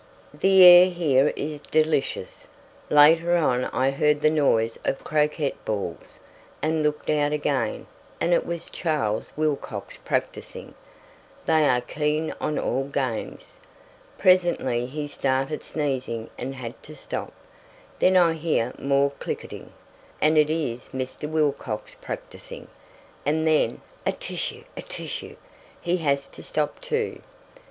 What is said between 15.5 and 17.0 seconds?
sneezing and had to